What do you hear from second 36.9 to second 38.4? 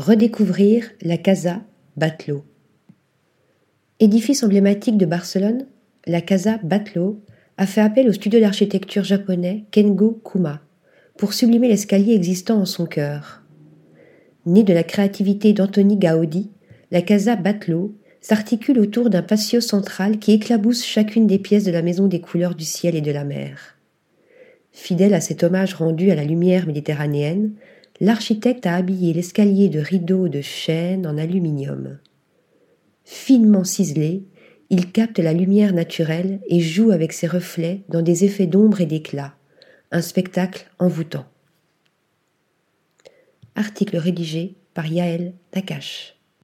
avec ses reflets dans des